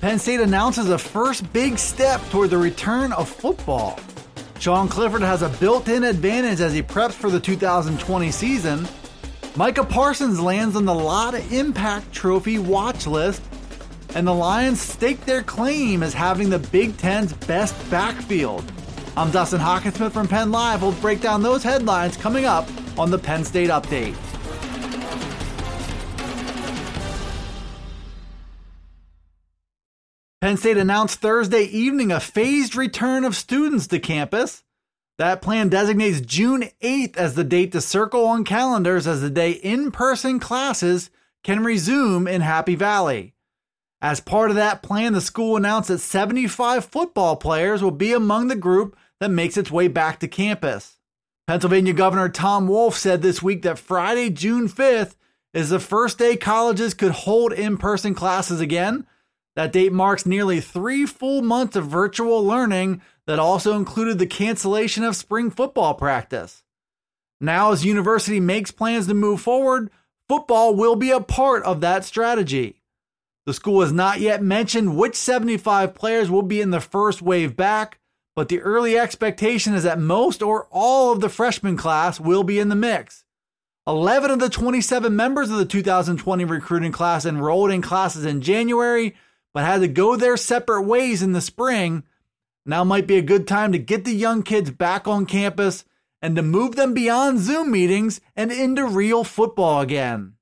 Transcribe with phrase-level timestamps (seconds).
[0.00, 4.00] Penn State announces a first big step toward the return of football.
[4.58, 8.88] Sean Clifford has a built in advantage as he preps for the 2020 season.
[9.56, 13.42] Micah Parsons lands on the Lott Impact Trophy watch list,
[14.14, 18.64] and the Lions stake their claim as having the Big Ten's best backfield.
[19.18, 20.80] I'm Dustin Hockensmith from Penn Live.
[20.80, 22.66] We'll break down those headlines coming up
[22.98, 24.16] on the Penn State Update.
[30.40, 34.64] Penn State announced Thursday evening a phased return of students to campus.
[35.18, 39.50] That plan designates June 8th as the date to circle on calendars as the day
[39.50, 41.10] in person classes
[41.44, 43.34] can resume in Happy Valley.
[44.00, 48.48] As part of that plan, the school announced that 75 football players will be among
[48.48, 50.96] the group that makes its way back to campus.
[51.46, 55.16] Pennsylvania Governor Tom Wolf said this week that Friday, June 5th,
[55.52, 59.06] is the first day colleges could hold in person classes again
[59.56, 65.04] that date marks nearly three full months of virtual learning that also included the cancellation
[65.04, 66.62] of spring football practice.
[67.40, 69.90] Now, as university makes plans to move forward,
[70.28, 72.82] football will be a part of that strategy.
[73.46, 77.56] The school has not yet mentioned which 75 players will be in the first wave
[77.56, 77.98] back,
[78.36, 82.58] but the early expectation is that most or all of the freshman class will be
[82.58, 83.24] in the mix.
[83.86, 89.16] 11 of the 27 members of the 2020 recruiting class enrolled in classes in January
[89.52, 92.04] but had to go their separate ways in the spring,
[92.66, 95.84] now might be a good time to get the young kids back on campus
[96.22, 100.34] and to move them beyond Zoom meetings and into real football again.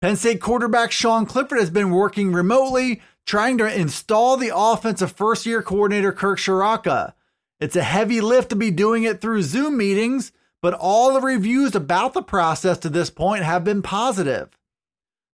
[0.00, 5.10] Penn State quarterback Sean Clifford has been working remotely, trying to install the offense of
[5.10, 7.14] first year coordinator Kirk Ciarrocca.
[7.58, 11.74] It's a heavy lift to be doing it through Zoom meetings, but all the reviews
[11.74, 14.50] about the process to this point have been positive.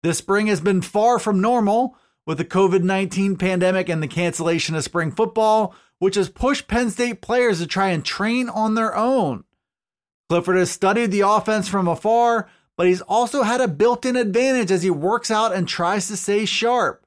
[0.03, 4.75] This spring has been far from normal with the COVID 19 pandemic and the cancellation
[4.75, 8.95] of spring football, which has pushed Penn State players to try and train on their
[8.95, 9.43] own.
[10.29, 14.71] Clifford has studied the offense from afar, but he's also had a built in advantage
[14.71, 17.05] as he works out and tries to stay sharp.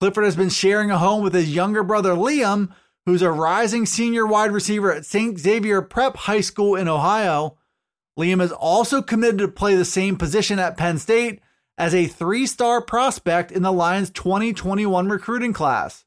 [0.00, 2.70] Clifford has been sharing a home with his younger brother Liam,
[3.06, 5.38] who's a rising senior wide receiver at St.
[5.38, 7.56] Xavier Prep High School in Ohio.
[8.18, 11.40] Liam is also committed to play the same position at Penn State
[11.78, 16.04] as a three star prospect in the Lions 2021 recruiting class.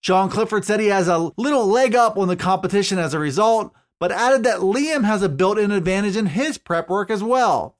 [0.00, 3.72] Sean Clifford said he has a little leg up on the competition as a result,
[4.00, 7.76] but added that Liam has a built in advantage in his prep work as well.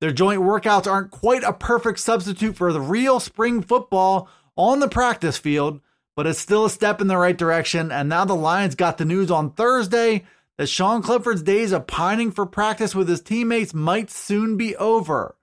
[0.00, 4.88] Their joint workouts aren't quite a perfect substitute for the real spring football on the
[4.88, 5.80] practice field,
[6.14, 7.90] but it's still a step in the right direction.
[7.90, 10.24] And now the Lions got the news on Thursday
[10.56, 15.34] that Sean Clifford's days of pining for practice with his teammates might soon be over.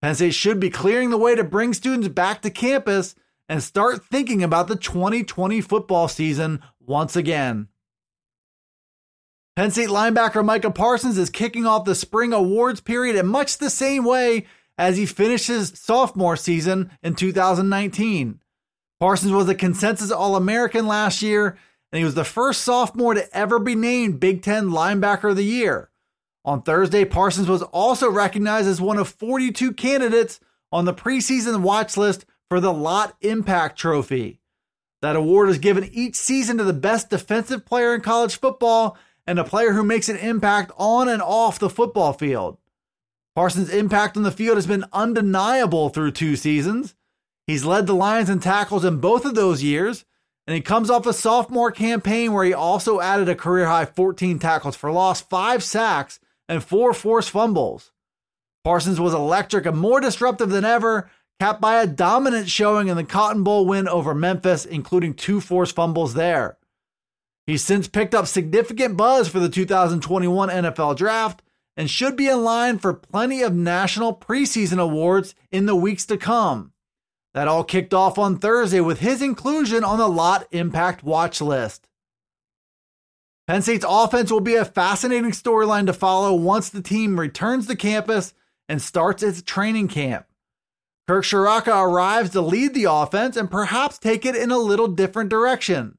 [0.00, 3.14] Penn State should be clearing the way to bring students back to campus
[3.48, 7.68] and start thinking about the 2020 football season once again.
[9.56, 13.70] Penn State linebacker Micah Parsons is kicking off the spring awards period in much the
[13.70, 18.38] same way as he finishes sophomore season in 2019.
[19.00, 21.58] Parsons was a consensus All American last year,
[21.90, 25.42] and he was the first sophomore to ever be named Big Ten Linebacker of the
[25.42, 25.87] Year.
[26.48, 30.40] On Thursday, Parsons was also recognized as one of 42 candidates
[30.72, 34.40] on the preseason watch list for the Lott Impact Trophy.
[35.02, 39.38] That award is given each season to the best defensive player in college football and
[39.38, 42.56] a player who makes an impact on and off the football field.
[43.34, 46.94] Parsons' impact on the field has been undeniable through two seasons.
[47.46, 50.06] He's led the Lions in tackles in both of those years,
[50.46, 54.38] and he comes off a sophomore campaign where he also added a career high 14
[54.38, 57.92] tackles for loss, five sacks, and four forced fumbles.
[58.64, 61.10] Parsons was electric and more disruptive than ever,
[61.40, 65.74] capped by a dominant showing in the Cotton Bowl win over Memphis, including two forced
[65.74, 66.58] fumbles there.
[67.46, 71.42] He's since picked up significant buzz for the 2021 NFL Draft
[71.78, 76.18] and should be in line for plenty of national preseason awards in the weeks to
[76.18, 76.72] come.
[77.34, 81.86] That all kicked off on Thursday with his inclusion on the Lott Impact watch list.
[83.48, 87.74] Penn State's offense will be a fascinating storyline to follow once the team returns to
[87.74, 88.34] campus
[88.68, 90.26] and starts its training camp.
[91.08, 95.30] Kirk Ciarrocca arrives to lead the offense and perhaps take it in a little different
[95.30, 95.96] direction.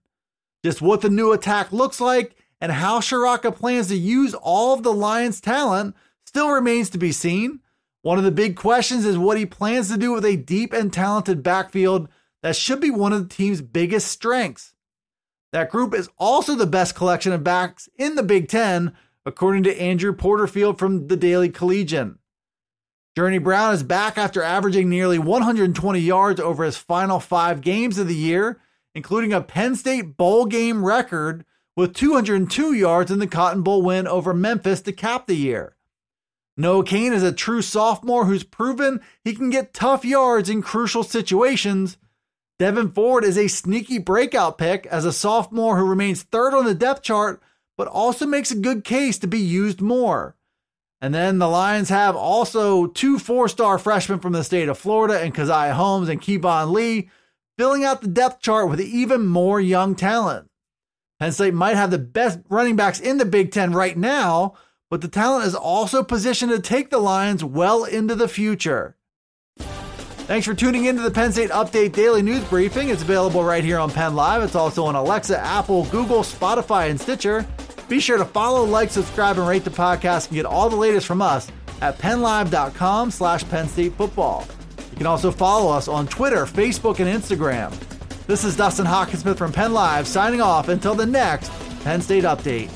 [0.63, 4.83] Just what the new attack looks like and how Ciarrocca plans to use all of
[4.83, 5.95] the Lions' talent
[6.27, 7.61] still remains to be seen.
[8.03, 10.93] One of the big questions is what he plans to do with a deep and
[10.93, 12.09] talented backfield
[12.43, 14.75] that should be one of the team's biggest strengths.
[15.51, 18.93] That group is also the best collection of backs in the Big Ten,
[19.25, 22.19] according to Andrew Porterfield from the Daily Collegian.
[23.15, 28.07] Journey Brown is back after averaging nearly 120 yards over his final five games of
[28.07, 28.61] the year,
[28.93, 31.43] including a Penn State bowl game record
[31.75, 35.75] with 202 yards in the Cotton Bowl win over Memphis to cap the year.
[36.55, 41.03] Noah Cain is a true sophomore who's proven he can get tough yards in crucial
[41.03, 41.97] situations.
[42.59, 46.75] Devyn Ford is a sneaky breakout pick as a sophomore who remains third on the
[46.75, 47.41] depth chart,
[47.77, 50.35] but also makes a good case to be used more.
[50.99, 55.21] And then the Lions have also two four star freshmen from the state of Florida
[55.21, 57.09] and Caziah Holmes and Keyvone Lee,
[57.57, 60.49] filling out the depth chart with even more young talent.
[61.17, 64.55] Penn State might have the best running backs in the Big Ten right now,
[64.89, 68.97] but the talent is also positioned to take the Lions well into the future.
[70.29, 72.89] Thanks for tuning in to the Penn State Update Daily News Briefing.
[72.89, 74.43] It's available right here on Penn Live.
[74.43, 77.47] It's also on Alexa, Apple, Google, Spotify, and Stitcher.
[77.87, 81.07] Be sure to follow, like, subscribe, and rate the podcast and get all the latest
[81.07, 84.45] from us at pennlive.com slash Penn State Football.
[84.91, 87.73] You can also follow us on Twitter, Facebook, and Instagram.
[88.27, 91.51] This is Dustin Hockensmith from Penn Live signing off until the next
[91.83, 92.69] Penn State Update.